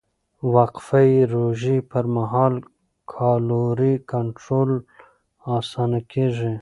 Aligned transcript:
د 0.39 0.41
وقفهيي 0.55 1.21
روژې 1.35 1.77
پر 1.91 2.05
مهال 2.15 2.53
کالوري 3.13 3.93
کنټرول 4.11 4.71
اسانه 5.57 5.99
کېږي. 6.11 6.53